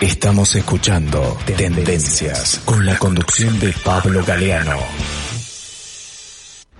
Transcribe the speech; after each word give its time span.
Estamos 0.00 0.54
escuchando 0.56 1.36
Tendencias 1.56 2.60
con 2.64 2.84
la 2.84 2.98
conducción 2.98 3.58
de 3.60 3.72
Pablo 3.84 4.22
Galeano. 4.26 4.76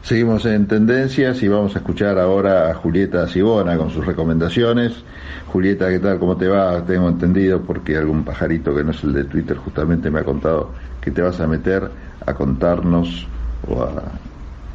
Seguimos 0.03 0.45
en 0.47 0.67
Tendencias 0.67 1.42
y 1.42 1.49
vamos 1.49 1.74
a 1.77 1.79
escuchar 1.79 2.19
ahora 2.19 2.71
a 2.71 2.74
Julieta 2.74 3.27
Sibona 3.29 3.79
con 3.79 3.90
sus 3.90 4.04
recomendaciones. 4.04 4.92
Julieta, 5.47 5.88
¿qué 5.88 6.01
tal? 6.01 6.19
¿Cómo 6.19 6.37
te 6.37 6.49
va? 6.49 6.85
Tengo 6.85 7.08
entendido 7.08 7.63
porque 7.63 7.97
algún 7.97 8.24
pajarito 8.24 8.74
que 8.74 8.83
no 8.83 8.90
es 8.90 9.03
el 9.04 9.13
de 9.13 9.24
Twitter 9.24 9.56
justamente 9.56 10.10
me 10.10 10.21
ha 10.21 10.24
contado 10.24 10.72
que 11.01 11.10
te 11.10 11.22
vas 11.22 11.40
a 11.40 11.46
meter 11.46 11.88
a 12.26 12.35
contarnos 12.35 13.26
o 13.69 13.83
a, 13.83 13.90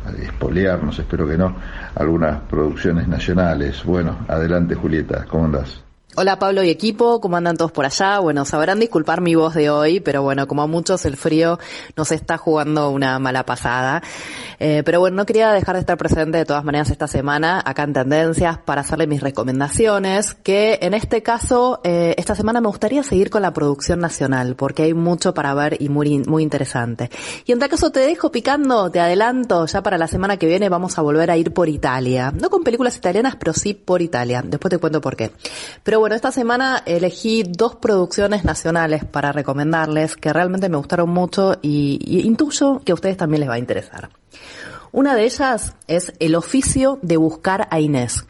a 0.07 0.11
espolearnos, 0.23 0.97
espero 0.97 1.27
que 1.27 1.37
no, 1.37 1.55
algunas 1.93 2.39
producciones 2.41 3.07
nacionales. 3.07 3.83
Bueno, 3.83 4.19
adelante 4.27 4.75
Julieta, 4.75 5.25
¿cómo 5.25 5.45
andás? 5.45 5.88
Hola 6.21 6.37
Pablo 6.37 6.61
y 6.63 6.69
equipo, 6.69 7.21
¿cómo 7.21 7.37
andan 7.37 7.55
todos 7.55 7.71
por 7.71 7.85
allá? 7.85 8.19
Bueno, 8.19 8.43
sabrán 8.43 8.81
disculpar 8.81 9.21
mi 9.21 9.35
voz 9.35 9.53
de 9.53 9.69
hoy, 9.69 10.01
pero 10.01 10.21
bueno, 10.21 10.49
como 10.49 10.61
a 10.61 10.67
muchos 10.67 11.05
el 11.05 11.15
frío 11.15 11.59
nos 11.95 12.11
está 12.11 12.37
jugando 12.37 12.89
una 12.89 13.19
mala 13.19 13.45
pasada. 13.45 14.03
Eh, 14.59 14.83
pero 14.83 14.99
bueno, 14.99 15.17
no 15.17 15.25
quería 15.25 15.51
dejar 15.51 15.75
de 15.75 15.81
estar 15.81 15.97
presente 15.97 16.37
de 16.37 16.45
todas 16.45 16.63
maneras 16.63 16.89
esta 16.89 17.07
semana 17.07 17.61
acá 17.65 17.83
en 17.83 17.93
Tendencias 17.93 18.57
para 18.57 18.81
hacerle 18.81 19.07
mis 19.07 19.21
recomendaciones, 19.21 20.33
que 20.33 20.79
en 20.81 20.93
este 20.93 21.23
caso, 21.23 21.79
eh, 21.83 22.13
esta 22.17 22.35
semana 22.35 22.61
me 22.61 22.67
gustaría 22.67 23.03
seguir 23.03 23.29
con 23.29 23.41
la 23.41 23.53
producción 23.53 23.99
nacional, 23.99 24.55
porque 24.55 24.83
hay 24.83 24.93
mucho 24.93 25.33
para 25.33 25.53
ver 25.53 25.77
y 25.81 25.89
muy, 25.89 26.19
muy 26.19 26.43
interesante. 26.43 27.09
Y 27.45 27.51
en 27.51 27.59
tal 27.59 27.69
caso 27.69 27.91
te 27.91 28.01
dejo 28.01 28.31
picando, 28.31 28.91
te 28.91 28.99
adelanto, 28.99 29.65
ya 29.65 29.81
para 29.81 29.97
la 29.97 30.07
semana 30.07 30.37
que 30.37 30.47
viene 30.47 30.69
vamos 30.69 30.97
a 30.97 31.01
volver 31.01 31.31
a 31.31 31.37
ir 31.37 31.53
por 31.53 31.69
Italia. 31.69 32.31
No 32.31 32.49
con 32.49 32.63
películas 32.63 32.97
italianas, 32.97 33.35
pero 33.37 33.53
sí 33.53 33.73
por 33.73 34.01
Italia. 34.01 34.43
Después 34.45 34.69
te 34.69 34.77
cuento 34.77 35.01
por 35.01 35.15
qué. 35.15 35.31
Pero 35.83 35.99
bueno, 35.99 36.15
esta 36.15 36.31
semana 36.31 36.83
elegí 36.85 37.43
dos 37.43 37.75
producciones 37.75 38.43
nacionales 38.43 39.05
para 39.05 39.31
recomendarles 39.31 40.15
que 40.15 40.33
realmente 40.33 40.69
me 40.69 40.77
gustaron 40.77 41.09
mucho 41.09 41.57
y, 41.61 41.99
y 42.05 42.27
intuyo 42.27 42.81
que 42.83 42.91
a 42.91 42.95
ustedes 42.95 43.17
también 43.17 43.41
les 43.41 43.49
va 43.49 43.55
a 43.55 43.59
interesar. 43.59 44.09
Una 44.91 45.15
de 45.15 45.25
ellas 45.25 45.75
es 45.87 46.13
El 46.19 46.35
oficio 46.35 46.99
de 47.01 47.17
buscar 47.17 47.67
a 47.71 47.79
Inés 47.79 48.25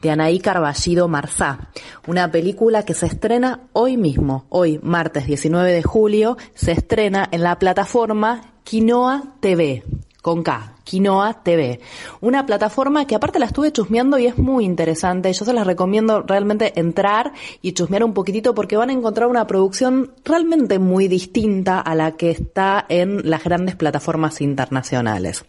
de 0.00 0.10
Anaí 0.10 0.40
Carballido 0.40 1.08
Marzá, 1.08 1.70
una 2.06 2.30
película 2.30 2.84
que 2.84 2.94
se 2.94 3.06
estrena 3.06 3.60
hoy 3.72 3.96
mismo, 3.96 4.46
hoy 4.48 4.80
martes 4.82 5.26
19 5.26 5.72
de 5.72 5.82
julio, 5.82 6.36
se 6.54 6.72
estrena 6.72 7.28
en 7.30 7.42
la 7.42 7.58
plataforma 7.58 8.54
Quinoa 8.64 9.34
TV, 9.40 9.84
con 10.22 10.42
K, 10.42 10.76
Quinoa 10.90 11.44
TV. 11.44 11.78
Una 12.20 12.44
plataforma 12.46 13.06
que 13.06 13.14
aparte 13.14 13.38
la 13.38 13.46
estuve 13.46 13.70
chusmeando 13.70 14.18
y 14.18 14.26
es 14.26 14.38
muy 14.38 14.64
interesante. 14.64 15.32
Yo 15.32 15.44
se 15.44 15.52
las 15.52 15.64
recomiendo 15.64 16.22
realmente 16.22 16.72
entrar 16.80 17.32
y 17.62 17.74
chusmear 17.74 18.02
un 18.02 18.12
poquitito 18.12 18.56
porque 18.56 18.76
van 18.76 18.90
a 18.90 18.92
encontrar 18.92 19.28
una 19.28 19.46
producción 19.46 20.10
realmente 20.24 20.80
muy 20.80 21.06
distinta 21.06 21.78
a 21.78 21.94
la 21.94 22.16
que 22.16 22.32
está 22.32 22.86
en 22.88 23.30
las 23.30 23.44
grandes 23.44 23.76
plataformas 23.76 24.40
internacionales. 24.40 25.44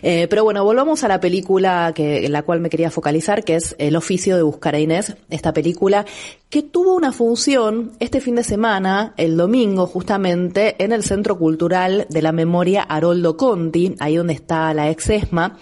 Eh, 0.00 0.26
pero 0.30 0.42
bueno, 0.42 0.64
volvamos 0.64 1.04
a 1.04 1.08
la 1.08 1.20
película 1.20 1.92
que, 1.94 2.24
en 2.24 2.32
la 2.32 2.42
cual 2.42 2.60
me 2.60 2.70
quería 2.70 2.90
focalizar, 2.90 3.44
que 3.44 3.56
es 3.56 3.76
El 3.78 3.94
oficio 3.94 4.36
de 4.36 4.42
buscar 4.42 4.74
a 4.74 4.80
Inés, 4.80 5.16
esta 5.28 5.52
película 5.52 6.06
que 6.52 6.62
tuvo 6.62 6.94
una 6.94 7.12
función 7.12 7.92
este 7.98 8.20
fin 8.20 8.34
de 8.34 8.44
semana, 8.44 9.14
el 9.16 9.38
domingo 9.38 9.86
justamente, 9.86 10.76
en 10.84 10.92
el 10.92 11.02
Centro 11.02 11.38
Cultural 11.38 12.06
de 12.10 12.20
la 12.20 12.32
Memoria 12.32 12.82
Haroldo 12.82 13.38
Conti, 13.38 13.94
ahí 14.00 14.16
donde 14.16 14.34
está 14.34 14.61
la 14.74 14.90
ex 14.90 15.10
ESMA, 15.10 15.58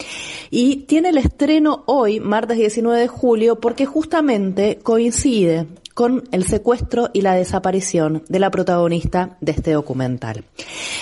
y 0.50 0.84
tiene 0.86 1.10
el 1.10 1.18
estreno 1.18 1.84
hoy, 1.86 2.20
martes 2.20 2.58
19 2.58 3.00
de 3.00 3.08
julio, 3.08 3.60
porque 3.60 3.86
justamente 3.86 4.78
coincide 4.82 5.66
con 6.00 6.24
el 6.32 6.46
secuestro 6.46 7.10
y 7.12 7.20
la 7.20 7.34
desaparición 7.34 8.24
de 8.26 8.38
la 8.38 8.50
protagonista 8.50 9.36
de 9.42 9.52
este 9.52 9.72
documental. 9.72 10.44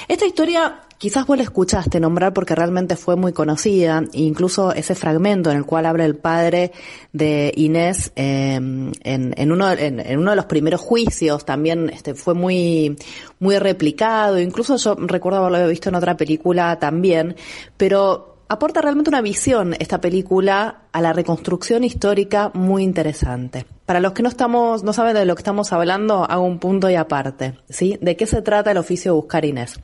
Esta 0.09 0.27
historia 0.27 0.81
quizás 0.99 1.25
vos 1.25 1.37
la 1.37 1.45
escuchaste 1.45 2.01
nombrar 2.01 2.33
porque 2.33 2.57
realmente 2.57 2.97
fue 2.97 3.15
muy 3.15 3.33
conocida, 3.33 4.03
incluso 4.13 4.73
ese 4.73 4.97
fragmento 4.97 5.53
en 5.53 5.59
el 5.59 5.65
cual 5.65 5.87
habla 5.87 6.05
el 6.05 6.17
padre 6.17 6.73
de 7.13 7.53
Inés 7.55 8.11
en, 8.17 8.91
en, 9.05 9.53
uno, 9.53 9.71
en, 9.71 10.01
en, 10.01 10.19
uno 10.19 10.31
de 10.31 10.37
los 10.37 10.47
primeros 10.47 10.81
juicios 10.81 11.45
también 11.45 11.91
este, 11.91 12.17
fue 12.17 12.35
muy, 12.35 12.97
muy 13.39 13.57
replicado, 13.61 14.41
incluso 14.41 14.79
yo 14.79 14.97
recuerdo 14.97 15.39
haberlo 15.45 15.69
visto 15.69 15.91
en 15.91 15.95
otra 15.95 16.17
película 16.17 16.77
también, 16.81 17.37
pero 17.77 18.38
aporta 18.49 18.81
realmente 18.81 19.11
una 19.11 19.21
visión 19.21 19.75
esta 19.79 20.01
película 20.01 20.83
a 20.93 21.01
la 21.01 21.13
reconstrucción 21.13 21.85
histórica 21.85 22.51
muy 22.55 22.83
interesante. 22.83 23.67
Para 23.87 24.01
los 24.01 24.13
que 24.13 24.23
no 24.23 24.29
estamos, 24.29 24.83
no 24.83 24.93
saben 24.93 25.15
de 25.15 25.25
lo 25.25 25.35
que 25.35 25.41
estamos 25.41 25.73
hablando, 25.73 26.25
hago 26.25 26.45
un 26.45 26.59
punto 26.59 26.91
y 26.91 26.95
aparte, 26.95 27.59
¿sí? 27.69 27.99
¿De 28.01 28.17
qué 28.17 28.27
se 28.27 28.43
trata 28.43 28.71
el 28.71 28.79
oficio 28.79 29.13
de 29.13 29.17
buscar 29.17 29.45
Inés? 29.45 29.81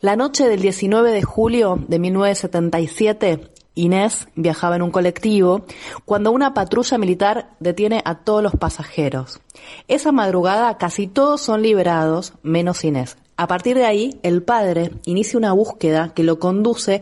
La 0.00 0.16
noche 0.16 0.48
del 0.48 0.60
19 0.60 1.12
de 1.12 1.22
julio 1.22 1.78
de 1.88 1.98
1977, 1.98 3.50
Inés 3.74 4.28
viajaba 4.34 4.76
en 4.76 4.82
un 4.82 4.90
colectivo 4.90 5.64
cuando 6.04 6.32
una 6.32 6.54
patrulla 6.54 6.98
militar 6.98 7.50
detiene 7.60 8.02
a 8.04 8.16
todos 8.16 8.42
los 8.42 8.52
pasajeros. 8.52 9.40
Esa 9.88 10.12
madrugada 10.12 10.76
casi 10.78 11.06
todos 11.06 11.40
son 11.40 11.62
liberados, 11.62 12.34
menos 12.42 12.84
Inés. 12.84 13.16
A 13.40 13.46
partir 13.46 13.74
de 13.74 13.86
ahí, 13.86 14.20
el 14.22 14.42
padre 14.42 14.90
inicia 15.06 15.38
una 15.38 15.54
búsqueda 15.54 16.12
que 16.12 16.24
lo 16.24 16.38
conduce 16.38 17.00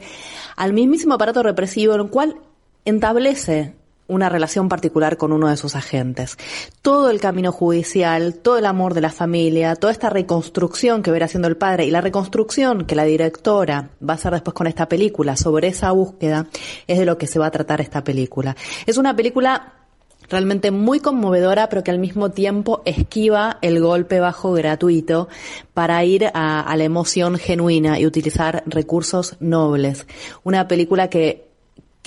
al 0.54 0.72
mismísimo 0.72 1.14
aparato 1.14 1.42
represivo 1.42 1.94
en 1.94 2.00
el 2.02 2.10
cual 2.10 2.36
entablece 2.84 3.74
una 4.06 4.28
relación 4.28 4.68
particular 4.68 5.16
con 5.16 5.32
uno 5.32 5.48
de 5.48 5.56
sus 5.56 5.74
agentes. 5.74 6.38
Todo 6.80 7.10
el 7.10 7.18
camino 7.20 7.50
judicial, 7.50 8.36
todo 8.36 8.56
el 8.56 8.66
amor 8.66 8.94
de 8.94 9.00
la 9.00 9.10
familia, 9.10 9.74
toda 9.74 9.92
esta 9.92 10.10
reconstrucción 10.10 11.02
que 11.02 11.10
verá 11.10 11.26
haciendo 11.26 11.48
el 11.48 11.56
padre 11.56 11.86
y 11.86 11.90
la 11.90 12.02
reconstrucción 12.02 12.84
que 12.84 12.94
la 12.94 13.02
directora 13.02 13.90
va 14.00 14.12
a 14.12 14.16
hacer 14.16 14.32
después 14.32 14.54
con 14.54 14.68
esta 14.68 14.88
película 14.88 15.36
sobre 15.36 15.66
esa 15.66 15.90
búsqueda 15.90 16.46
es 16.86 17.00
de 17.00 17.04
lo 17.04 17.18
que 17.18 17.26
se 17.26 17.40
va 17.40 17.46
a 17.46 17.50
tratar 17.50 17.80
esta 17.80 18.04
película. 18.04 18.54
Es 18.86 18.96
una 18.96 19.16
película 19.16 19.77
realmente 20.28 20.70
muy 20.70 21.00
conmovedora, 21.00 21.68
pero 21.68 21.82
que 21.82 21.90
al 21.90 21.98
mismo 21.98 22.30
tiempo 22.30 22.82
esquiva 22.84 23.58
el 23.62 23.80
golpe 23.80 24.20
bajo 24.20 24.52
gratuito 24.52 25.28
para 25.74 26.04
ir 26.04 26.26
a, 26.26 26.60
a, 26.60 26.76
la 26.76 26.84
emoción 26.84 27.38
genuina 27.38 27.98
y 27.98 28.06
utilizar 28.06 28.62
recursos 28.66 29.36
nobles. 29.40 30.06
Una 30.44 30.68
película 30.68 31.08
que 31.08 31.47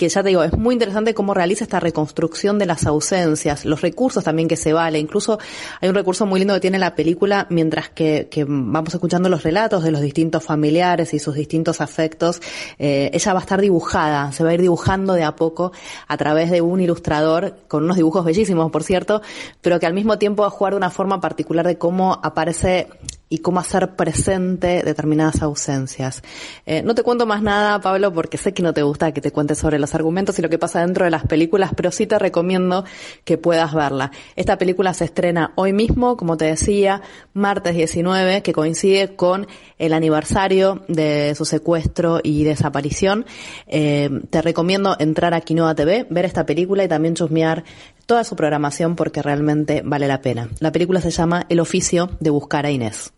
que 0.02 0.08
ya 0.08 0.20
te 0.20 0.30
digo, 0.30 0.42
es 0.42 0.58
muy 0.58 0.72
interesante 0.72 1.14
cómo 1.14 1.32
realiza 1.32 1.62
esta 1.62 1.78
reconstrucción 1.78 2.58
de 2.58 2.66
las 2.66 2.86
ausencias, 2.86 3.64
los 3.64 3.82
recursos 3.82 4.24
también 4.24 4.48
que 4.48 4.56
se 4.56 4.72
vale. 4.72 4.98
Incluso 4.98 5.38
hay 5.80 5.88
un 5.88 5.94
recurso 5.94 6.26
muy 6.26 6.40
lindo 6.40 6.54
que 6.54 6.60
tiene 6.60 6.80
la 6.80 6.96
película 6.96 7.46
mientras 7.50 7.88
que, 7.90 8.26
que 8.28 8.44
vamos 8.44 8.92
escuchando 8.92 9.28
los 9.28 9.44
relatos 9.44 9.84
de 9.84 9.92
los 9.92 10.00
distintos 10.00 10.42
familiares 10.42 11.14
y 11.14 11.20
sus 11.20 11.36
distintos 11.36 11.80
afectos. 11.80 12.42
Eh, 12.80 13.10
ella 13.12 13.32
va 13.32 13.38
a 13.38 13.42
estar 13.42 13.60
dibujada, 13.60 14.32
se 14.32 14.42
va 14.42 14.50
a 14.50 14.54
ir 14.54 14.60
dibujando 14.60 15.12
de 15.12 15.22
a 15.22 15.36
poco 15.36 15.70
a 16.08 16.16
través 16.16 16.50
de 16.50 16.62
un 16.62 16.80
ilustrador 16.80 17.58
con 17.68 17.84
unos 17.84 17.96
dibujos 17.96 18.24
bellísimos, 18.24 18.72
por 18.72 18.82
cierto, 18.82 19.22
pero 19.60 19.78
que 19.78 19.86
al 19.86 19.94
mismo 19.94 20.18
tiempo 20.18 20.42
va 20.42 20.48
a 20.48 20.50
jugar 20.50 20.72
de 20.72 20.78
una 20.78 20.90
forma 20.90 21.20
particular 21.20 21.64
de 21.64 21.78
cómo 21.78 22.18
aparece 22.24 22.88
y 23.32 23.38
cómo 23.38 23.60
hacer 23.60 23.96
presente 23.96 24.82
determinadas 24.82 25.40
ausencias. 25.40 26.22
Eh, 26.66 26.82
no 26.82 26.94
te 26.94 27.02
cuento 27.02 27.24
más 27.24 27.40
nada, 27.40 27.80
Pablo, 27.80 28.12
porque 28.12 28.36
sé 28.36 28.52
que 28.52 28.62
no 28.62 28.74
te 28.74 28.82
gusta 28.82 29.12
que 29.12 29.22
te 29.22 29.30
cuente 29.30 29.54
sobre 29.54 29.78
los 29.78 29.94
argumentos 29.94 30.38
y 30.38 30.42
lo 30.42 30.50
que 30.50 30.58
pasa 30.58 30.80
dentro 30.80 31.06
de 31.06 31.10
las 31.10 31.26
películas, 31.26 31.70
pero 31.74 31.90
sí 31.90 32.06
te 32.06 32.18
recomiendo 32.18 32.84
que 33.24 33.38
puedas 33.38 33.72
verla. 33.72 34.10
Esta 34.36 34.58
película 34.58 34.92
se 34.92 35.06
estrena 35.06 35.54
hoy 35.54 35.72
mismo, 35.72 36.18
como 36.18 36.36
te 36.36 36.44
decía, 36.44 37.00
martes 37.32 37.74
19, 37.74 38.42
que 38.42 38.52
coincide 38.52 39.16
con 39.16 39.46
el 39.78 39.94
aniversario 39.94 40.84
de 40.88 41.34
su 41.34 41.46
secuestro 41.46 42.20
y 42.22 42.44
desaparición. 42.44 43.24
Eh, 43.66 44.10
te 44.28 44.42
recomiendo 44.42 44.94
entrar 44.98 45.32
a 45.32 45.40
Quinoa 45.40 45.74
TV, 45.74 46.06
ver 46.10 46.26
esta 46.26 46.44
película 46.44 46.84
y 46.84 46.88
también 46.88 47.14
chusmear 47.14 47.64
toda 48.04 48.24
su 48.24 48.36
programación 48.36 48.94
porque 48.94 49.22
realmente 49.22 49.80
vale 49.82 50.06
la 50.06 50.20
pena. 50.20 50.50
La 50.60 50.70
película 50.70 51.00
se 51.00 51.10
llama 51.10 51.46
El 51.48 51.60
oficio 51.60 52.10
de 52.20 52.28
buscar 52.28 52.66
a 52.66 52.70
Inés. 52.70 53.14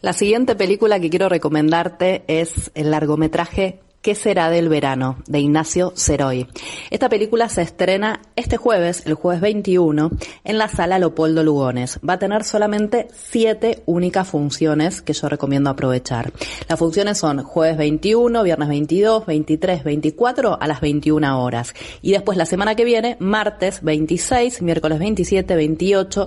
La 0.00 0.14
siguiente 0.14 0.54
película 0.56 0.98
que 0.98 1.10
quiero 1.10 1.28
recomendarte 1.28 2.24
es 2.26 2.70
el 2.74 2.90
largometraje 2.90 3.80
¿Qué 4.02 4.14
será 4.14 4.48
del 4.48 4.70
verano? 4.70 5.18
de 5.26 5.40
Ignacio 5.40 5.92
Ceroy. 5.94 6.46
Esta 6.88 7.10
película 7.10 7.50
se 7.50 7.60
estrena 7.60 8.22
este 8.34 8.56
jueves, 8.56 9.02
el 9.04 9.12
jueves 9.12 9.42
21, 9.42 10.10
en 10.42 10.56
la 10.56 10.68
sala 10.68 10.98
Leopoldo 10.98 11.42
Lugones. 11.42 12.00
Va 12.08 12.14
a 12.14 12.18
tener 12.18 12.44
solamente 12.44 13.08
siete 13.12 13.82
únicas 13.84 14.26
funciones 14.26 15.02
que 15.02 15.12
yo 15.12 15.28
recomiendo 15.28 15.68
aprovechar. 15.68 16.32
Las 16.66 16.78
funciones 16.78 17.18
son 17.18 17.42
jueves 17.42 17.76
21, 17.76 18.42
viernes 18.42 18.70
22, 18.70 19.26
23, 19.26 19.84
24 19.84 20.58
a 20.58 20.66
las 20.66 20.80
21 20.80 21.44
horas. 21.44 21.74
Y 22.00 22.12
después 22.12 22.38
la 22.38 22.46
semana 22.46 22.74
que 22.74 22.86
viene, 22.86 23.18
martes 23.20 23.82
26, 23.82 24.62
miércoles 24.62 24.98
27, 24.98 25.54
28, 25.54 26.26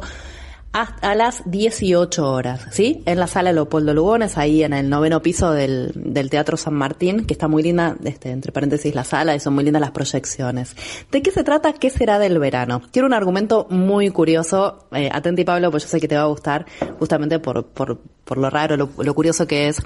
a 0.74 1.14
las 1.14 1.44
18 1.46 2.32
horas, 2.32 2.66
¿sí? 2.72 3.04
En 3.06 3.20
la 3.20 3.28
sala 3.28 3.54
Leopoldo 3.54 3.94
Lugones, 3.94 4.40
ahí 4.40 4.64
en 4.64 4.74
el 4.74 4.90
noveno 4.90 5.22
piso 5.22 5.52
del, 5.52 5.92
del 5.94 6.32
Teatro 6.32 6.58
San 6.58 6.74
Martín, 6.74 7.28
que 7.28 7.34
está 7.34 7.48
muy 7.48 7.62
linda, 7.62 7.96
este, 8.04 8.32
entre 8.32 8.52
paréntesis, 8.52 8.96
la 8.96 9.04
sala, 9.04 9.36
y 9.36 9.40
son 9.40 9.54
muy 9.54 9.64
lindas 9.64 9.82
las 9.82 9.92
proyecciones. 9.92 10.76
¿De 11.12 11.22
qué 11.22 11.30
se 11.30 11.44
trata? 11.44 11.74
¿Qué 11.74 11.92
será 11.92 12.18
del 12.18 12.40
verano? 12.40 12.82
Tiene 12.90 13.06
un 13.06 13.14
argumento 13.14 13.68
muy 13.70 14.10
curioso, 14.10 14.88
eh, 14.94 15.10
atenti 15.14 15.44
Pablo, 15.44 15.70
pues 15.70 15.84
yo 15.84 15.90
sé 15.90 16.02
que 16.02 16.08
te 16.08 16.16
va 16.16 16.24
a 16.24 16.28
gustar, 16.28 16.66
justamente 16.98 17.38
por, 17.38 17.66
por, 17.68 18.00
por 18.26 18.40
lo 18.40 18.50
raro, 18.50 18.76
lo, 18.76 19.14
curioso 19.14 19.46
que 19.46 19.68
es. 19.68 19.78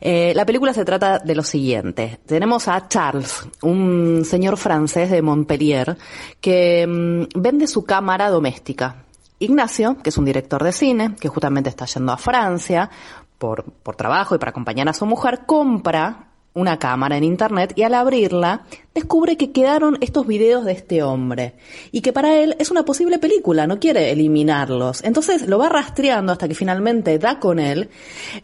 Eh, 0.00 0.32
la 0.34 0.46
película 0.46 0.72
se 0.72 0.86
trata 0.86 1.18
de 1.18 1.34
lo 1.34 1.42
siguiente. 1.42 2.18
Tenemos 2.24 2.66
a 2.68 2.88
Charles, 2.88 3.46
un 3.60 4.22
señor 4.24 4.56
francés 4.56 5.10
de 5.10 5.20
Montpellier, 5.20 5.98
que 6.40 6.86
mm, 6.86 7.40
vende 7.40 7.66
su 7.66 7.84
cámara 7.84 8.30
doméstica 8.30 9.04
Ignacio, 9.38 9.98
que 10.02 10.10
es 10.10 10.18
un 10.18 10.24
director 10.24 10.62
de 10.62 10.72
cine, 10.72 11.16
que 11.16 11.28
justamente 11.28 11.70
está 11.70 11.86
yendo 11.86 12.12
a 12.12 12.16
Francia 12.16 12.90
por, 13.38 13.64
por 13.64 13.96
trabajo 13.96 14.34
y 14.34 14.38
para 14.38 14.50
acompañar 14.50 14.88
a 14.88 14.92
su 14.92 15.06
mujer, 15.06 15.44
compra 15.46 16.28
una 16.54 16.78
cámara 16.78 17.16
en 17.16 17.24
internet 17.24 17.72
y 17.76 17.82
al 17.82 17.94
abrirla 17.94 18.64
descubre 18.94 19.36
que 19.36 19.50
quedaron 19.50 19.98
estos 20.00 20.24
videos 20.26 20.64
de 20.64 20.72
este 20.72 21.02
hombre 21.02 21.54
y 21.90 22.00
que 22.00 22.12
para 22.12 22.38
él 22.38 22.54
es 22.60 22.70
una 22.70 22.84
posible 22.84 23.18
película, 23.18 23.66
no 23.66 23.80
quiere 23.80 24.12
eliminarlos. 24.12 25.02
Entonces 25.02 25.48
lo 25.48 25.58
va 25.58 25.68
rastreando 25.68 26.32
hasta 26.32 26.46
que 26.46 26.54
finalmente 26.54 27.18
da 27.18 27.40
con 27.40 27.58
él 27.58 27.90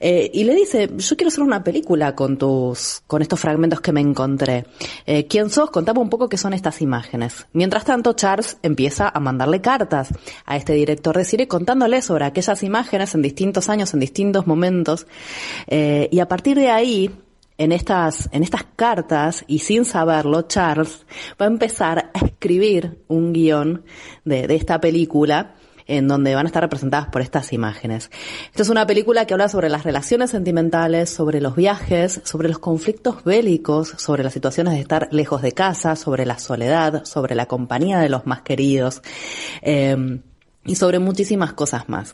eh, 0.00 0.28
y 0.34 0.42
le 0.42 0.54
dice, 0.54 0.90
yo 0.96 1.16
quiero 1.16 1.28
hacer 1.28 1.44
una 1.44 1.62
película 1.62 2.16
con 2.16 2.36
tus, 2.36 3.02
con 3.06 3.22
estos 3.22 3.38
fragmentos 3.38 3.80
que 3.80 3.92
me 3.92 4.00
encontré. 4.00 4.66
Eh, 5.06 5.26
¿Quién 5.28 5.48
sos? 5.50 5.70
Contame 5.70 6.00
un 6.00 6.10
poco 6.10 6.28
qué 6.28 6.36
son 6.36 6.52
estas 6.52 6.82
imágenes. 6.82 7.46
Mientras 7.52 7.84
tanto, 7.84 8.12
Charles 8.14 8.58
empieza 8.62 9.08
a 9.08 9.20
mandarle 9.20 9.60
cartas 9.60 10.08
a 10.46 10.56
este 10.56 10.72
director 10.72 11.16
de 11.16 11.24
cine 11.24 11.46
contándole 11.46 12.02
sobre 12.02 12.24
aquellas 12.24 12.62
imágenes 12.64 13.14
en 13.14 13.22
distintos 13.22 13.68
años, 13.68 13.94
en 13.94 14.00
distintos 14.00 14.48
momentos 14.48 15.06
eh, 15.68 16.08
y 16.10 16.18
a 16.18 16.26
partir 16.26 16.58
de 16.58 16.70
ahí 16.70 17.10
en 17.60 17.72
estas, 17.72 18.30
en 18.32 18.42
estas 18.42 18.64
cartas, 18.74 19.44
y 19.46 19.58
sin 19.58 19.84
saberlo, 19.84 20.42
Charles 20.42 21.04
va 21.38 21.44
a 21.44 21.48
empezar 21.48 22.10
a 22.14 22.24
escribir 22.24 23.04
un 23.06 23.34
guion 23.34 23.84
de, 24.24 24.46
de 24.46 24.54
esta 24.54 24.80
película 24.80 25.56
en 25.86 26.08
donde 26.08 26.34
van 26.34 26.46
a 26.46 26.48
estar 26.48 26.62
representadas 26.62 27.08
por 27.08 27.20
estas 27.20 27.52
imágenes. 27.52 28.10
Esta 28.46 28.62
es 28.62 28.70
una 28.70 28.86
película 28.86 29.26
que 29.26 29.34
habla 29.34 29.50
sobre 29.50 29.68
las 29.68 29.82
relaciones 29.82 30.30
sentimentales, 30.30 31.10
sobre 31.10 31.42
los 31.42 31.54
viajes, 31.54 32.22
sobre 32.24 32.48
los 32.48 32.60
conflictos 32.60 33.24
bélicos, 33.24 33.88
sobre 33.98 34.24
las 34.24 34.32
situaciones 34.32 34.72
de 34.72 34.80
estar 34.80 35.08
lejos 35.10 35.42
de 35.42 35.52
casa, 35.52 35.96
sobre 35.96 36.24
la 36.24 36.38
soledad, 36.38 37.04
sobre 37.04 37.34
la 37.34 37.44
compañía 37.44 37.98
de 37.98 38.08
los 38.08 38.24
más 38.24 38.40
queridos. 38.40 39.02
Eh, 39.60 40.20
y 40.70 40.76
sobre 40.76 41.00
muchísimas 41.00 41.52
cosas 41.52 41.88
más. 41.88 42.12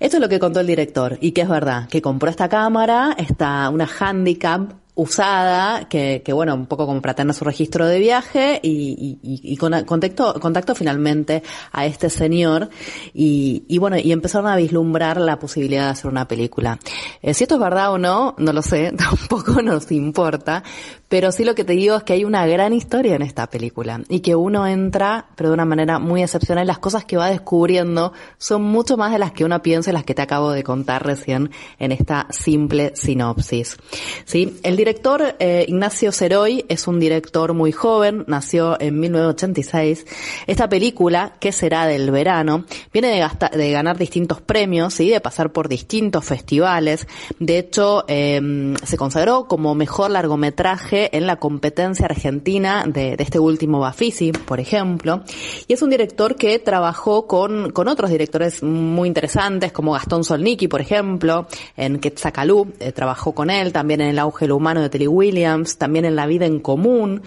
Esto 0.00 0.18
es 0.18 0.20
lo 0.20 0.28
que 0.28 0.38
contó 0.38 0.60
el 0.60 0.66
director 0.66 1.16
y 1.22 1.32
que 1.32 1.40
es 1.40 1.48
verdad, 1.48 1.88
que 1.88 2.02
compró 2.02 2.28
esta 2.28 2.46
cámara, 2.50 3.14
está 3.16 3.70
una 3.70 3.88
handicap 3.88 4.70
usada, 4.96 5.88
que, 5.88 6.22
que 6.24 6.32
bueno, 6.32 6.54
un 6.54 6.66
poco 6.66 6.86
como 6.86 7.02
para 7.02 7.14
tener 7.14 7.34
su 7.34 7.44
registro 7.44 7.86
de 7.86 7.98
viaje 7.98 8.58
y, 8.62 9.18
y, 9.22 9.40
y 9.52 9.56
con, 9.58 9.84
contacto, 9.84 10.40
contacto 10.40 10.74
finalmente 10.74 11.42
a 11.70 11.84
este 11.84 12.08
señor 12.08 12.70
y, 13.12 13.64
y 13.68 13.76
bueno, 13.76 13.98
y 13.98 14.10
empezaron 14.10 14.50
a 14.50 14.56
vislumbrar 14.56 15.20
la 15.20 15.38
posibilidad 15.38 15.84
de 15.84 15.90
hacer 15.90 16.10
una 16.10 16.26
película. 16.26 16.78
Eh, 17.20 17.34
si 17.34 17.44
esto 17.44 17.56
es 17.56 17.60
verdad 17.60 17.92
o 17.92 17.98
no, 17.98 18.34
no 18.38 18.52
lo 18.54 18.62
sé, 18.62 18.90
tampoco 18.96 19.60
nos 19.60 19.92
importa, 19.92 20.64
pero 21.08 21.30
sí 21.30 21.44
lo 21.44 21.54
que 21.54 21.64
te 21.64 21.74
digo 21.74 21.96
es 21.96 22.02
que 22.02 22.14
hay 22.14 22.24
una 22.24 22.46
gran 22.46 22.72
historia 22.72 23.16
en 23.16 23.22
esta 23.22 23.48
película 23.48 24.00
y 24.08 24.20
que 24.20 24.34
uno 24.34 24.66
entra, 24.66 25.26
pero 25.36 25.50
de 25.50 25.54
una 25.54 25.66
manera 25.66 25.98
muy 25.98 26.22
excepcional. 26.22 26.66
Las 26.66 26.78
cosas 26.78 27.04
que 27.04 27.18
va 27.18 27.30
descubriendo 27.30 28.14
son 28.38 28.62
mucho 28.62 28.96
más 28.96 29.12
de 29.12 29.18
las 29.18 29.32
que 29.32 29.44
uno 29.44 29.60
piensa 29.60 29.90
y 29.90 29.92
las 29.92 30.04
que 30.04 30.14
te 30.14 30.22
acabo 30.22 30.52
de 30.52 30.64
contar 30.64 31.04
recién 31.04 31.50
en 31.78 31.92
esta 31.92 32.26
simple 32.30 32.92
sinopsis. 32.96 33.76
¿Sí? 34.24 34.58
El 34.62 34.85
director 34.86 35.34
eh, 35.40 35.64
Ignacio 35.66 36.12
Ceroy 36.12 36.64
es 36.68 36.86
un 36.86 37.00
director 37.00 37.54
muy 37.54 37.72
joven, 37.72 38.22
nació 38.28 38.80
en 38.80 39.00
1986. 39.00 40.06
Esta 40.46 40.68
película, 40.68 41.32
que 41.40 41.50
será 41.50 41.86
del 41.86 42.12
verano, 42.12 42.66
viene 42.92 43.08
de, 43.08 43.18
gastar, 43.18 43.50
de 43.50 43.72
ganar 43.72 43.98
distintos 43.98 44.40
premios, 44.40 44.94
¿sí? 44.94 45.10
de 45.10 45.20
pasar 45.20 45.50
por 45.50 45.68
distintos 45.68 46.24
festivales. 46.24 47.08
De 47.40 47.58
hecho, 47.58 48.04
eh, 48.06 48.76
se 48.84 48.96
consagró 48.96 49.48
como 49.48 49.74
mejor 49.74 50.12
largometraje 50.12 51.16
en 51.16 51.26
la 51.26 51.34
competencia 51.34 52.06
argentina 52.06 52.84
de, 52.86 53.16
de, 53.16 53.24
este 53.24 53.40
último 53.40 53.80
Bafisi, 53.80 54.30
por 54.30 54.60
ejemplo. 54.60 55.24
Y 55.66 55.72
es 55.72 55.82
un 55.82 55.90
director 55.90 56.36
que 56.36 56.60
trabajó 56.60 57.26
con, 57.26 57.72
con 57.72 57.88
otros 57.88 58.08
directores 58.08 58.62
muy 58.62 59.08
interesantes, 59.08 59.72
como 59.72 59.94
Gastón 59.94 60.22
Solniki, 60.22 60.68
por 60.68 60.80
ejemplo, 60.80 61.48
en 61.76 61.98
Quetzalcalú, 61.98 62.72
eh, 62.78 62.92
trabajó 62.92 63.32
con 63.32 63.50
él, 63.50 63.72
también 63.72 64.00
en 64.00 64.10
El 64.10 64.20
auge 64.20 64.46
lo 64.46 64.54
de 64.82 64.88
Telly 64.88 65.06
Williams, 65.06 65.78
también 65.78 66.04
en 66.04 66.16
La 66.16 66.26
vida 66.26 66.46
en 66.46 66.60
común. 66.60 67.22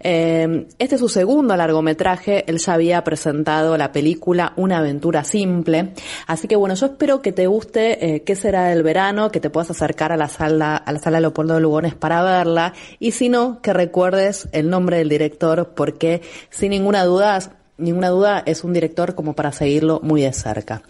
Eh, 0.00 0.66
este 0.78 0.94
es 0.96 1.00
su 1.00 1.08
segundo 1.08 1.56
largometraje, 1.56 2.44
él 2.50 2.58
ya 2.58 2.74
había 2.74 3.04
presentado 3.04 3.76
la 3.76 3.92
película 3.92 4.52
Una 4.56 4.78
aventura 4.78 5.24
simple. 5.24 5.92
Así 6.26 6.48
que 6.48 6.56
bueno, 6.56 6.74
yo 6.74 6.86
espero 6.86 7.22
que 7.22 7.32
te 7.32 7.46
guste 7.46 8.14
eh, 8.14 8.22
qué 8.22 8.36
será 8.36 8.66
del 8.66 8.82
verano, 8.82 9.30
que 9.30 9.40
te 9.40 9.50
puedas 9.50 9.70
acercar 9.70 10.12
a 10.12 10.16
la 10.16 10.28
sala, 10.28 10.76
a 10.76 10.92
la 10.92 10.98
sala 10.98 11.20
Leopoldo 11.20 11.54
de 11.54 11.60
Lugones 11.60 11.94
para 11.94 12.22
verla 12.22 12.74
y 12.98 13.12
sino 13.12 13.60
que 13.60 13.72
recuerdes 13.72 14.48
el 14.52 14.70
nombre 14.70 14.98
del 14.98 15.08
director 15.08 15.72
porque 15.74 16.22
sin 16.50 16.70
ninguna 16.70 17.04
duda 17.04 17.38
ninguna 17.76 18.08
duda 18.08 18.42
es 18.46 18.64
un 18.64 18.72
director 18.72 19.14
como 19.14 19.34
para 19.34 19.52
seguirlo 19.52 20.00
muy 20.02 20.22
de 20.22 20.32
cerca. 20.32 20.82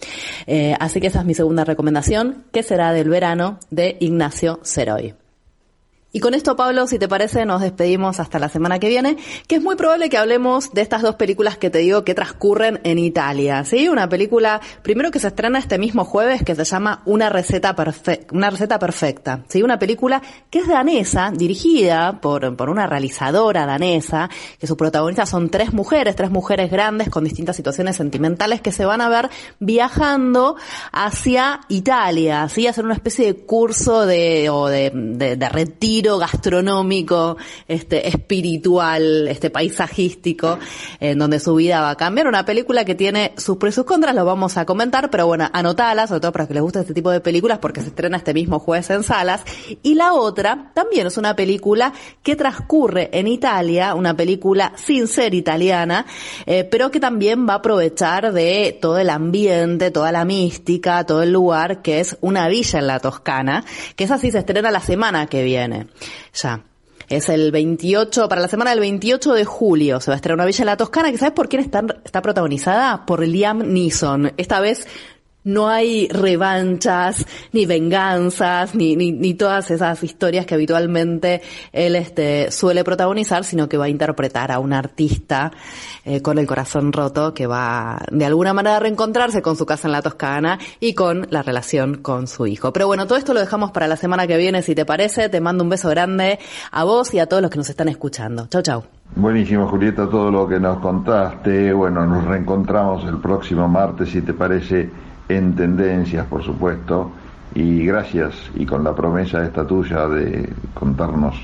Eh, 0.45 0.75
así 0.79 0.99
que 0.99 1.07
esa 1.07 1.19
es 1.19 1.25
mi 1.25 1.33
segunda 1.33 1.63
recomendación, 1.63 2.45
que 2.51 2.63
será 2.63 2.91
del 2.93 3.09
verano 3.09 3.59
de 3.71 3.97
Ignacio 3.99 4.59
Ceroy. 4.63 5.15
Y 6.15 6.21
con 6.21 6.33
esto, 6.33 6.55
Pablo, 6.55 6.87
si 6.87 6.97
te 6.97 7.09
parece, 7.09 7.43
nos 7.43 7.59
despedimos 7.59 8.21
hasta 8.21 8.39
la 8.39 8.47
semana 8.47 8.79
que 8.79 8.87
viene, 8.87 9.17
que 9.49 9.55
es 9.55 9.61
muy 9.61 9.75
probable 9.75 10.07
que 10.07 10.17
hablemos 10.17 10.71
de 10.71 10.79
estas 10.79 11.01
dos 11.01 11.15
películas 11.15 11.57
que 11.57 11.69
te 11.69 11.79
digo 11.79 12.05
que 12.05 12.15
transcurren 12.15 12.79
en 12.85 12.99
Italia, 12.99 13.65
¿sí? 13.65 13.89
Una 13.89 14.07
película, 14.07 14.61
primero 14.81 15.11
que 15.11 15.19
se 15.19 15.27
estrena 15.27 15.59
este 15.59 15.77
mismo 15.77 16.05
jueves, 16.05 16.41
que 16.41 16.55
se 16.55 16.63
llama 16.63 17.01
Una 17.03 17.29
receta, 17.29 17.75
perfecta, 17.75 18.33
una 18.33 18.49
¿sí? 19.49 19.61
Una 19.61 19.77
película 19.77 20.21
que 20.49 20.59
es 20.59 20.69
danesa, 20.69 21.33
dirigida 21.35 22.21
por, 22.21 22.55
por 22.55 22.69
una 22.69 22.87
realizadora 22.87 23.65
danesa, 23.65 24.29
que 24.57 24.67
sus 24.67 24.77
protagonistas 24.77 25.27
son 25.27 25.49
tres 25.49 25.73
mujeres, 25.73 26.15
tres 26.15 26.31
mujeres 26.31 26.71
grandes 26.71 27.09
con 27.09 27.25
distintas 27.25 27.57
situaciones 27.57 27.97
sentimentales 27.97 28.61
que 28.61 28.71
se 28.71 28.85
van 28.85 29.01
a 29.01 29.09
ver 29.09 29.29
viajando 29.59 30.55
hacia 30.93 31.59
Italia, 31.67 32.47
¿sí? 32.47 32.67
Hacer 32.67 32.85
una 32.85 32.93
especie 32.93 33.25
de 33.25 33.35
curso 33.45 34.05
de, 34.05 34.49
o 34.49 34.67
de, 34.67 34.91
de, 34.93 35.35
de 35.35 35.49
retiro 35.49 36.04
gastronómico, 36.13 37.37
este, 37.67 38.07
espiritual, 38.07 39.27
este, 39.27 39.49
paisajístico, 39.49 40.59
en 40.99 41.19
donde 41.19 41.39
su 41.39 41.55
vida 41.55 41.81
va 41.81 41.91
a 41.91 41.95
cambiar. 41.95 42.27
Una 42.27 42.45
película 42.45 42.85
que 42.85 42.95
tiene 42.95 43.33
sus 43.37 43.57
pros 43.57 43.73
y 43.73 43.75
sus 43.75 43.85
contras, 43.85 44.15
lo 44.15 44.25
vamos 44.25 44.57
a 44.57 44.65
comentar, 44.65 45.09
pero 45.09 45.27
bueno, 45.27 45.49
anotala, 45.51 46.07
sobre 46.07 46.21
todo 46.21 46.31
para 46.31 46.47
que 46.47 46.53
les 46.53 46.63
guste 46.63 46.79
este 46.79 46.93
tipo 46.93 47.11
de 47.11 47.19
películas, 47.19 47.59
porque 47.59 47.81
se 47.81 47.87
estrena 47.87 48.17
este 48.17 48.33
mismo 48.33 48.59
jueves 48.59 48.89
en 48.89 49.03
salas. 49.03 49.43
Y 49.83 49.95
la 49.95 50.13
otra 50.13 50.71
también 50.73 51.07
es 51.07 51.17
una 51.17 51.35
película 51.35 51.93
que 52.23 52.35
transcurre 52.35 53.09
en 53.11 53.27
Italia, 53.27 53.95
una 53.95 54.15
película 54.15 54.73
sin 54.75 55.07
ser 55.07 55.33
italiana, 55.33 56.05
eh, 56.45 56.63
pero 56.63 56.91
que 56.91 56.99
también 56.99 57.47
va 57.47 57.53
a 57.53 57.57
aprovechar 57.57 58.33
de 58.33 58.77
todo 58.81 58.99
el 58.99 59.09
ambiente, 59.09 59.91
toda 59.91 60.11
la 60.11 60.25
mística, 60.25 61.05
todo 61.05 61.23
el 61.23 61.31
lugar, 61.31 61.81
que 61.81 61.99
es 61.99 62.17
una 62.21 62.47
villa 62.47 62.79
en 62.79 62.87
la 62.87 62.99
Toscana, 62.99 63.63
que 63.95 64.03
es 64.03 64.11
así 64.11 64.31
se 64.31 64.39
estrena 64.39 64.71
la 64.71 64.81
semana 64.81 65.27
que 65.27 65.43
Ya. 66.33 66.63
Es 67.07 67.29
el 67.29 67.51
28, 67.51 68.27
para 68.27 68.41
la 68.41 68.47
semana 68.47 68.71
del 68.71 68.79
28 68.79 69.33
de 69.33 69.45
julio 69.45 69.99
se 69.99 70.09
va 70.09 70.15
a 70.15 70.17
estrenar 70.17 70.37
una 70.37 70.45
villa 70.45 70.61
en 70.63 70.65
la 70.65 70.77
Toscana 70.77 71.11
que 71.11 71.19
¿sabes 71.19 71.35
por 71.35 71.47
quién 71.47 71.61
está, 71.61 71.85
está 72.03 72.21
protagonizada? 72.23 73.05
Por 73.05 73.25
Liam 73.27 73.59
Neeson. 73.59 74.33
Esta 74.37 74.59
vez 74.59 74.87
no 75.45 75.69
hay 75.69 76.07
revanchas, 76.09 77.25
ni 77.53 77.65
venganzas, 77.65 78.75
ni, 78.75 78.95
ni, 78.95 79.11
ni, 79.11 79.35
todas 79.35 79.71
esas 79.71 80.03
historias 80.03 80.45
que 80.45 80.55
habitualmente 80.55 81.41
él 81.71 81.95
este, 81.95 82.51
suele 82.51 82.83
protagonizar, 82.83 83.43
sino 83.43 83.69
que 83.69 83.77
va 83.77 83.85
a 83.85 83.89
interpretar 83.89 84.51
a 84.51 84.59
un 84.59 84.73
artista 84.73 85.51
eh, 86.03 86.21
con 86.21 86.39
el 86.39 86.47
corazón 86.47 86.91
roto 86.91 87.33
que 87.33 87.47
va 87.47 87.99
de 88.11 88.25
alguna 88.25 88.53
manera 88.53 88.77
a 88.77 88.79
reencontrarse 88.79 89.41
con 89.41 89.55
su 89.55 89.65
casa 89.65 89.87
en 89.87 89.93
la 89.93 90.01
Toscana 90.01 90.59
y 90.79 90.93
con 90.93 91.27
la 91.29 91.43
relación 91.43 91.95
con 92.01 92.27
su 92.27 92.47
hijo. 92.47 92.73
Pero 92.73 92.87
bueno, 92.87 93.05
todo 93.05 93.17
esto 93.17 93.33
lo 93.33 93.39
dejamos 93.39 93.71
para 93.71 93.87
la 93.87 93.95
semana 93.95 94.27
que 94.27 94.37
viene, 94.37 94.63
si 94.63 94.73
te 94.73 94.85
parece. 94.85 95.29
Te 95.29 95.41
mando 95.41 95.63
un 95.63 95.69
beso 95.69 95.89
grande 95.89 96.39
a 96.71 96.83
vos 96.83 97.13
y 97.13 97.19
a 97.19 97.27
todos 97.27 97.41
los 97.41 97.51
que 97.51 97.57
nos 97.57 97.69
están 97.69 97.87
escuchando. 97.87 98.47
Chau, 98.47 98.61
chau. 98.63 98.83
Buenísimo, 99.15 99.67
Julieta, 99.67 100.09
todo 100.09 100.31
lo 100.31 100.47
que 100.47 100.59
nos 100.59 100.79
contaste. 100.79 101.71
Bueno, 101.71 102.05
nos 102.05 102.25
reencontramos 102.25 103.05
el 103.05 103.19
próximo 103.19 103.67
martes, 103.67 104.09
si 104.09 104.21
te 104.21 104.33
parece 104.33 104.89
en 105.29 105.55
tendencias, 105.55 106.25
por 106.27 106.43
supuesto, 106.43 107.11
y 107.53 107.85
gracias, 107.85 108.35
y 108.55 108.65
con 108.65 108.83
la 108.83 108.95
promesa 108.95 109.43
esta 109.43 109.65
tuya 109.65 110.07
de 110.07 110.53
contarnos, 110.73 111.35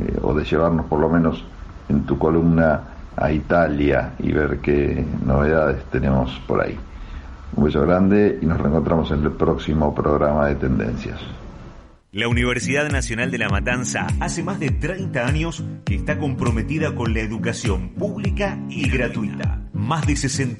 eh, 0.00 0.18
o 0.22 0.34
de 0.34 0.44
llevarnos 0.44 0.86
por 0.86 1.00
lo 1.00 1.08
menos 1.08 1.44
en 1.88 2.04
tu 2.04 2.18
columna 2.18 2.80
a 3.16 3.30
Italia 3.32 4.14
y 4.18 4.32
ver 4.32 4.58
qué 4.60 5.04
novedades 5.24 5.84
tenemos 5.90 6.30
por 6.46 6.62
ahí. 6.62 6.78
Un 7.54 7.64
beso 7.64 7.82
grande 7.82 8.38
y 8.40 8.46
nos 8.46 8.58
reencontramos 8.58 9.10
en 9.10 9.22
el 9.24 9.32
próximo 9.32 9.94
programa 9.94 10.46
de 10.46 10.54
Tendencias. 10.54 11.20
La 12.14 12.28
Universidad 12.28 12.90
Nacional 12.90 13.30
de 13.30 13.38
La 13.38 13.48
Matanza 13.48 14.06
hace 14.20 14.42
más 14.42 14.60
de 14.60 14.70
30 14.70 15.26
años 15.26 15.64
que 15.86 15.94
está 15.94 16.18
comprometida 16.18 16.94
con 16.94 17.14
la 17.14 17.20
educación 17.20 17.94
pública 17.94 18.58
y 18.68 18.90
gratuita. 18.90 19.62
Más 19.72 20.06
de 20.06 20.16
60 20.16 20.42